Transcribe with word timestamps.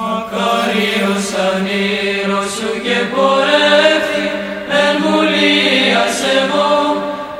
Μακάριος 0.00 1.26
ανήρος 1.48 2.50
σου 2.56 2.70
και 2.84 2.98
πορεύτη 3.14 4.24
εν 4.82 4.94
βουλίας 5.04 6.16
εγώ 6.38 6.72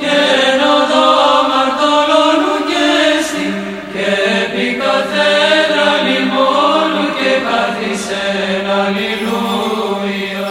και 0.00 0.14
εν 0.46 0.60
οδό 0.76 1.10
μαρτωλώνου 1.50 2.56
και 2.70 2.86
στη 3.26 3.46
και 3.92 4.08
επί 4.42 4.66
καθένα 4.82 5.86
λιμόνου 6.06 7.06
και 7.18 7.32
καθισεν 7.46 8.64
αλληλούια. 8.80 10.50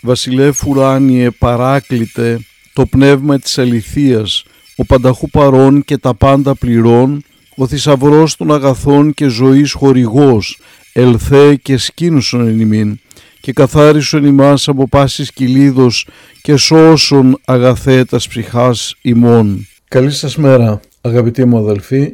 Βασιλεύ 0.00 0.52
ουράνιε 0.66 1.30
παράκλητε 1.30 2.40
το 2.72 2.86
πνεύμα 2.86 3.38
της 3.38 3.58
αληθείας, 3.58 4.44
ο 4.76 4.84
πανταχού 4.84 5.30
παρών 5.30 5.84
και 5.84 5.98
τα 5.98 6.14
πάντα 6.14 6.54
πληρών, 6.54 7.24
ο 7.56 7.66
θησαυρός 7.66 8.36
των 8.36 8.52
αγαθών 8.52 9.14
και 9.14 9.28
ζωής 9.28 9.72
χορηγός, 9.72 10.58
ελθέ 10.92 11.54
και 11.54 11.76
σκήνουσον 11.76 12.46
εν 12.46 12.60
ημίν, 12.60 12.98
και 13.40 13.52
καθάρισον 13.52 14.24
ημάς 14.24 14.68
από 14.68 14.88
πάσης 14.88 15.32
κυλίδος 15.32 16.08
και 16.42 16.56
σώσον 16.56 17.40
αγαθέτας 17.44 18.28
ψυχάς 18.28 18.94
ημών. 19.02 19.66
Καλή 19.88 20.10
σας 20.10 20.36
μέρα 20.36 20.80
αγαπητοί 21.00 21.44
μου 21.44 21.58
αδελφοί, 21.58 22.10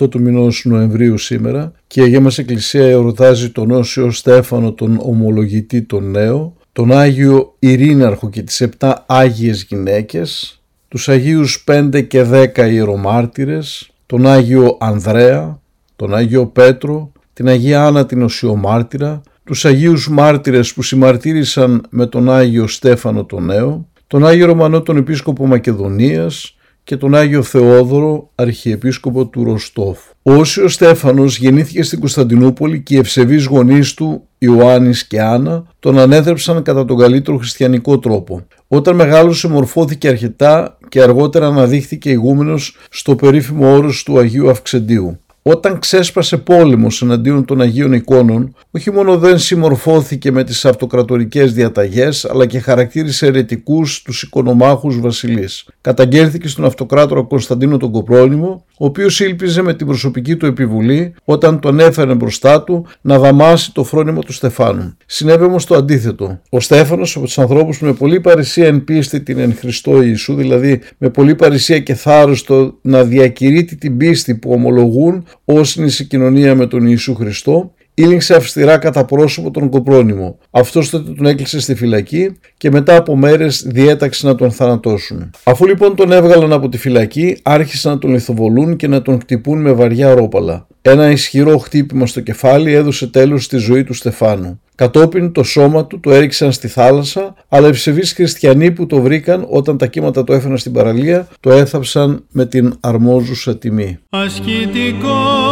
28 0.00 0.10
του 0.10 0.20
μηνός 0.20 0.62
Νοεμβρίου 0.64 1.18
σήμερα 1.18 1.72
και 1.86 2.00
η 2.00 2.02
Αγία 2.02 2.20
μας 2.20 2.38
Εκκλησία 2.38 2.86
εορτάζει 2.86 3.50
τον 3.50 3.70
Όσιο 3.70 4.10
Στέφανο 4.10 4.72
τον 4.72 4.98
ομολογητή 5.02 5.82
τον 5.82 6.10
νέο, 6.10 6.56
τον 6.72 6.92
Άγιο 6.92 7.54
Ειρήναρχο 7.58 8.30
και 8.30 8.42
τις 8.42 8.60
7 8.78 8.94
Άγιες 9.06 9.66
γυναίκες, 9.68 10.60
τους 10.88 11.08
Αγίους 11.08 11.64
5 11.66 12.00
και 12.00 12.22
10 12.22 12.70
ιερομάρτυρες, 12.70 13.90
τον 14.08 14.26
Άγιο 14.26 14.76
Ανδρέα, 14.80 15.60
τον 15.96 16.14
Άγιο 16.14 16.46
Πέτρο, 16.46 17.12
την 17.32 17.48
Αγία 17.48 17.86
Άννα 17.86 18.06
την 18.06 18.22
Οσιομάρτυρα, 18.22 19.20
τους 19.44 19.64
Αγίους 19.64 20.08
Μάρτυρες 20.08 20.74
που 20.74 20.82
συμμαρτύρησαν 20.82 21.86
με 21.90 22.06
τον 22.06 22.30
Άγιο 22.30 22.66
Στέφανο 22.66 23.24
τον 23.24 23.44
Νέο, 23.44 23.88
τον 24.06 24.26
Άγιο 24.26 24.46
Ρωμανό 24.46 24.82
τον 24.82 24.96
Επίσκοπο 24.96 25.46
Μακεδονίας 25.46 26.56
και 26.84 26.96
τον 26.96 27.14
Άγιο 27.14 27.42
Θεόδωρο 27.42 28.30
Αρχιεπίσκοπο 28.34 29.26
του 29.26 29.44
Ροστόφ. 29.44 29.98
Ο 30.22 30.32
Όσιος 30.32 30.72
Στέφανος 30.72 31.38
γεννήθηκε 31.38 31.82
στην 31.82 31.98
Κωνσταντινούπολη 31.98 32.82
και 32.82 32.94
οι 32.94 32.98
ευσεβείς 32.98 33.44
γονείς 33.44 33.94
του 33.94 34.28
Ιωάννης 34.38 35.06
και 35.06 35.20
Άννα 35.20 35.64
τον 35.78 35.98
ανέδρεψαν 35.98 36.62
κατά 36.62 36.84
τον 36.84 36.98
καλύτερο 36.98 37.36
χριστιανικό 37.36 37.98
τρόπο. 37.98 38.46
Όταν 38.70 38.94
μεγάλωσε 38.94 39.48
μορφώθηκε 39.48 40.08
αρκετά 40.08 40.78
και 40.88 41.02
αργότερα 41.02 41.46
αναδείχθηκε 41.46 42.10
ηγούμενος 42.10 42.76
στο 42.90 43.14
περίφημο 43.14 43.72
όρος 43.72 44.02
του 44.02 44.18
Αγίου 44.18 44.50
Αυξεντίου. 44.50 45.18
Όταν 45.42 45.78
ξέσπασε 45.78 46.36
πόλεμος 46.36 47.02
εναντίον 47.02 47.44
των 47.44 47.60
Αγίων 47.60 47.92
εικόνων, 47.92 48.54
όχι 48.70 48.90
μόνο 48.90 49.18
δεν 49.18 49.38
συμμορφώθηκε 49.38 50.32
με 50.32 50.44
τις 50.44 50.64
αυτοκρατορικές 50.64 51.52
διαταγές, 51.52 52.24
αλλά 52.24 52.46
και 52.46 52.58
χαρακτήρισε 52.60 53.26
αιρετικούς 53.26 54.02
τους 54.02 54.22
οικονομάχους 54.22 55.00
βασιλείς. 55.00 55.66
Καταγγέλθηκε 55.80 56.48
στον 56.48 56.64
αυτοκράτορα 56.64 57.22
Κωνσταντίνο 57.22 57.76
τον 57.76 57.90
Κοπρόνημο, 57.90 58.64
ο 58.78 58.84
οποίος 58.84 59.20
ήλπιζε 59.20 59.62
με 59.62 59.74
την 59.74 59.86
προσωπική 59.86 60.36
του 60.36 60.46
επιβουλή, 60.46 61.14
όταν 61.24 61.60
τον 61.60 61.80
έφερε 61.80 62.14
μπροστά 62.14 62.62
του, 62.62 62.86
να 63.00 63.18
δαμάσει 63.18 63.72
το 63.72 63.84
φρόνημα 63.84 64.20
του 64.20 64.32
Στεφάνου. 64.32 64.96
Συνέβη 65.06 65.44
όμως 65.44 65.64
το 65.64 65.74
αντίθετο. 65.74 66.40
Ο 66.50 66.60
Στέφανος 66.60 67.16
από 67.16 67.24
τους 67.24 67.38
ανθρώπους 67.38 67.80
με 67.80 67.92
πολύ 67.92 68.20
παρησία 68.20 68.66
εν 68.66 68.84
πίστη 68.84 69.20
την 69.20 69.38
εν 69.38 69.54
Χριστώ 69.54 70.02
Ιησού, 70.02 70.34
δηλαδή 70.34 70.80
με 70.98 71.08
πολύ 71.10 71.34
παρησία 71.34 71.78
και 71.78 71.94
θάρρος 71.94 72.44
το 72.44 72.78
να 72.82 73.04
διακηρύττει 73.04 73.76
την 73.76 73.96
πίστη 73.96 74.34
που 74.34 74.50
ομολογούν 74.50 75.24
όσοι 75.44 75.80
είναι 75.80 75.88
σε 75.88 76.04
κοινωνία 76.04 76.54
με 76.54 76.66
τον 76.66 76.86
Ιησού 76.86 77.14
Χριστό, 77.14 77.72
ήλιξε 78.02 78.34
αυστηρά 78.34 78.78
κατά 78.78 79.04
πρόσωπο 79.04 79.50
τον 79.50 79.68
Κοπρόνημο. 79.68 80.38
Αυτός 80.50 80.90
τότε 80.90 81.10
τον 81.10 81.26
έκλεισε 81.26 81.60
στη 81.60 81.74
φυλακή 81.74 82.32
και 82.56 82.70
μετά 82.70 82.96
από 82.96 83.16
μέρες 83.16 83.64
διέταξε 83.66 84.26
να 84.26 84.34
τον 84.34 84.50
θανατώσουν. 84.50 85.30
Αφού 85.44 85.66
λοιπόν 85.66 85.96
τον 85.96 86.12
έβγαλαν 86.12 86.52
από 86.52 86.68
τη 86.68 86.78
φυλακή, 86.78 87.38
άρχισαν 87.42 87.92
να 87.92 87.98
τον 87.98 88.10
λιθοβολούν 88.10 88.76
και 88.76 88.88
να 88.88 89.02
τον 89.02 89.20
χτυπούν 89.20 89.60
με 89.60 89.72
βαριά 89.72 90.14
ρόπαλα. 90.14 90.66
Ένα 90.82 91.10
ισχυρό 91.10 91.58
χτύπημα 91.58 92.06
στο 92.06 92.20
κεφάλι 92.20 92.72
έδωσε 92.72 93.06
τέλος 93.06 93.44
στη 93.44 93.56
ζωή 93.56 93.84
του 93.84 93.94
Στεφάνου. 93.94 94.60
Κατόπιν 94.74 95.32
το 95.32 95.42
σώμα 95.42 95.86
του 95.86 96.00
το 96.00 96.10
έριξαν 96.10 96.52
στη 96.52 96.68
θάλασσα, 96.68 97.34
αλλά 97.48 97.68
ευσεβείς 97.68 98.12
χριστιανοί 98.12 98.70
που 98.70 98.86
το 98.86 99.00
βρήκαν 99.00 99.46
όταν 99.48 99.78
τα 99.78 99.86
κύματα 99.86 100.24
το 100.24 100.32
έφεραν 100.32 100.58
στην 100.58 100.72
παραλία, 100.72 101.28
το 101.40 101.50
έθαψαν 101.50 102.24
με 102.30 102.46
την 102.46 102.74
αρμόζουσα 102.80 103.58
τιμή. 103.58 103.98
Ασκητικός 104.10 105.47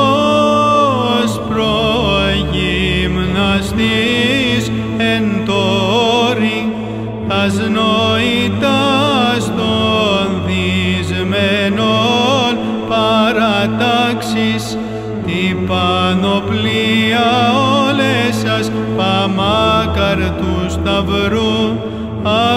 όλες 18.57 18.67
σας 18.67 18.71
παμάκαρ 18.97 20.17
του 20.17 20.67
σταυρού, 20.69 21.79